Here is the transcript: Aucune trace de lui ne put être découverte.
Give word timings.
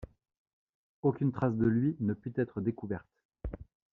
Aucune 1.03 1.31
trace 1.31 1.53
de 1.57 1.65
lui 1.67 1.95
ne 1.99 2.15
put 2.15 2.33
être 2.37 2.59
découverte. 2.59 3.05